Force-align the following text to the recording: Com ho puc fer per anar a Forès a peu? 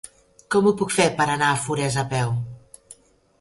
Com 0.53 0.69
ho 0.69 0.71
puc 0.79 0.93
fer 0.95 1.05
per 1.19 1.27
anar 1.33 1.49
a 1.49 1.59
Forès 1.67 1.99
a 2.05 2.05
peu? 2.15 2.33